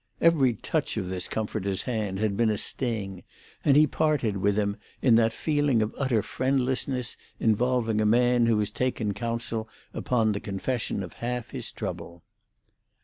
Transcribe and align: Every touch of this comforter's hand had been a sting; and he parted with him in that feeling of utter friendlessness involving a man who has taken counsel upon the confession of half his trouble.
Every 0.19 0.55
touch 0.55 0.97
of 0.97 1.09
this 1.09 1.27
comforter's 1.27 1.83
hand 1.83 2.17
had 2.17 2.35
been 2.35 2.49
a 2.49 2.57
sting; 2.57 3.21
and 3.63 3.77
he 3.77 3.85
parted 3.85 4.37
with 4.37 4.57
him 4.57 4.77
in 4.99 5.13
that 5.13 5.31
feeling 5.31 5.79
of 5.83 5.93
utter 5.95 6.23
friendlessness 6.23 7.17
involving 7.39 8.01
a 8.01 8.05
man 8.07 8.47
who 8.47 8.57
has 8.57 8.71
taken 8.71 9.13
counsel 9.13 9.69
upon 9.93 10.31
the 10.31 10.39
confession 10.39 11.03
of 11.03 11.13
half 11.21 11.51
his 11.51 11.71
trouble. 11.71 12.23